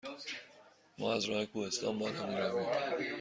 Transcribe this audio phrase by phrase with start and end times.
[0.97, 3.09] ما از راه کوهستان بالا می رویم؟